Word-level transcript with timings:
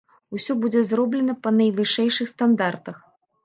Усё 0.37 0.55
будзе 0.63 0.81
зроблена 0.93 1.37
па 1.45 1.49
найвышэйшых 1.59 2.35
стандартах. 2.35 3.09